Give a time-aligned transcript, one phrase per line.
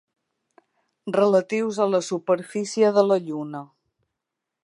[1.17, 3.65] Relatius a la superfície de la lluna.